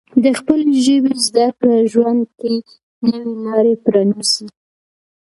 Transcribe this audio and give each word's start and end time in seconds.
د 0.23 0.25
خپلې 0.39 0.69
ژبې 0.85 1.15
زده 1.27 1.47
کړه 1.57 1.77
ژوند 1.93 2.23
کې 2.39 2.53
نوې 3.09 3.33
لارې 3.45 3.73
پرانیزي. 3.85 4.47